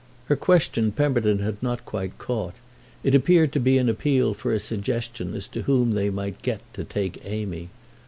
Her 0.29 0.35
question 0.35 0.91
Pemberton 0.91 1.37
had 1.43 1.61
not 1.61 1.85
quite 1.85 2.17
caught; 2.17 2.55
it 3.03 3.13
appeared 3.13 3.51
to 3.53 3.59
be 3.59 3.77
an 3.77 3.87
appeal 3.87 4.33
for 4.33 4.51
a 4.51 4.57
suggestion 4.59 5.35
as 5.35 5.47
to 5.49 5.61
whom 5.61 5.91
they 5.91 6.09
might 6.09 6.41
get 6.41 6.61
to 6.73 6.83
take 6.83 7.21
Amy. 7.23 7.69